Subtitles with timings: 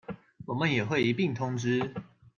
[0.47, 1.93] 我們也會一併通知